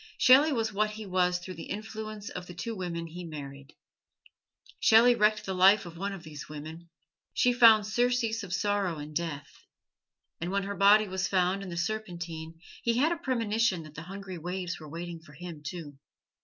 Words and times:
Shelley 0.17 0.51
was 0.51 0.73
what 0.73 0.89
he 0.89 1.05
was 1.05 1.37
through 1.37 1.53
the 1.53 1.69
influence 1.69 2.29
of 2.29 2.47
the 2.47 2.55
two 2.55 2.75
women 2.75 3.05
he 3.05 3.23
married. 3.23 3.75
Shelley 4.79 5.13
wrecked 5.13 5.45
the 5.45 5.53
life 5.53 5.85
of 5.85 5.95
one 5.95 6.11
of 6.11 6.23
these 6.23 6.49
women. 6.49 6.89
She 7.35 7.53
found 7.53 7.85
surcease 7.85 8.41
of 8.41 8.51
sorrow 8.51 8.97
in 8.97 9.13
death; 9.13 9.63
and 10.39 10.49
when 10.49 10.63
her 10.63 10.73
body 10.75 11.07
was 11.07 11.27
found 11.27 11.61
in 11.61 11.69
the 11.69 11.77
Serpentine 11.77 12.59
he 12.81 12.97
had 12.97 13.11
a 13.11 13.15
premonition 13.17 13.83
that 13.83 13.93
the 13.93 14.01
hungry 14.01 14.39
waves 14.39 14.79
were 14.79 14.89
waiting 14.89 15.19
for 15.19 15.33
him, 15.33 15.61
too. 15.61 15.99